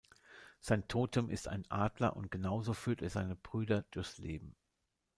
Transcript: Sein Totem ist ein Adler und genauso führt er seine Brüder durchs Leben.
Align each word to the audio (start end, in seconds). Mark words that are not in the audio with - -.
Sein 0.59 0.87
Totem 0.87 1.29
ist 1.29 1.47
ein 1.47 1.63
Adler 1.69 2.15
und 2.15 2.31
genauso 2.31 2.73
führt 2.73 3.03
er 3.03 3.11
seine 3.11 3.35
Brüder 3.35 3.83
durchs 3.91 4.17
Leben. 4.17 4.55